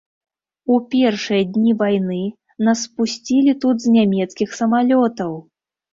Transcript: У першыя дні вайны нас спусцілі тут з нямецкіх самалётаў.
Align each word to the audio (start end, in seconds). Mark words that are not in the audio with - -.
У 0.75 0.77
першыя 0.93 1.41
дні 1.57 1.75
вайны 1.83 2.17
нас 2.69 2.79
спусцілі 2.89 3.55
тут 3.67 3.75
з 3.85 3.95
нямецкіх 3.97 4.49
самалётаў. 4.61 5.33